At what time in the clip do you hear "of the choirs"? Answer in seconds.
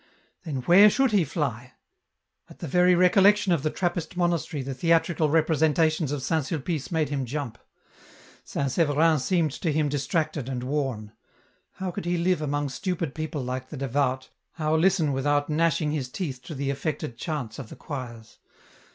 17.59-18.39